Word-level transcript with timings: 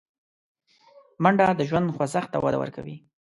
منډه 1.23 1.45
د 1.55 1.61
ژوند 1.69 1.93
خوځښت 1.95 2.29
ته 2.33 2.37
وده 2.43 2.57
ورکوي 2.59 2.95